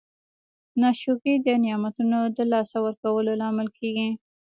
ناشکري 0.81 1.35
د 1.45 1.47
نعمتونو 1.63 2.19
د 2.37 2.39
لاسه 2.51 2.77
ورکولو 2.85 3.31
لامل 3.41 3.67
کیږي. 3.77 4.09